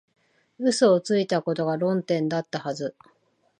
[0.57, 2.95] 嘘をついたことが論点だったはず